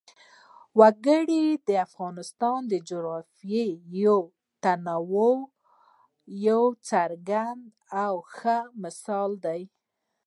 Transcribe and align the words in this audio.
وګړي 0.79 1.45
د 1.67 1.69
افغانستان 1.87 2.59
د 2.71 2.73
جغرافیوي 2.89 4.09
تنوع 4.63 5.37
یو 6.47 6.63
څرګند 6.89 7.63
او 8.03 8.13
ښه 8.35 8.57
مثال 8.83 9.31
دی. 9.45 9.61